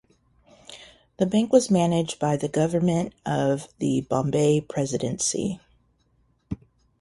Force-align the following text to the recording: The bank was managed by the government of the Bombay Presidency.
The 1.17 1.27
bank 1.27 1.53
was 1.53 1.69
managed 1.69 2.17
by 2.17 2.35
the 2.35 2.47
government 2.47 3.13
of 3.23 3.67
the 3.77 4.01
Bombay 4.01 4.61
Presidency. 4.61 5.59